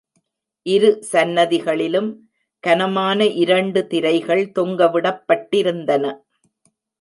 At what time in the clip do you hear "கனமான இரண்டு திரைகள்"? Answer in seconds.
2.63-4.43